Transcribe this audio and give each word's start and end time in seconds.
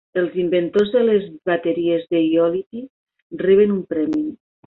Els 0.19 0.37
inventors 0.43 0.93
de 0.95 1.03
les 1.09 1.27
bateries 1.49 2.07
de 2.15 2.23
ió-liti 2.29 2.83
reben 3.45 3.77
un 3.79 3.87
premi 3.95 4.27